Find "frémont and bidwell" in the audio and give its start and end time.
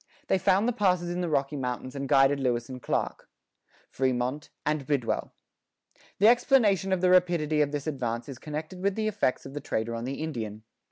4.17-5.31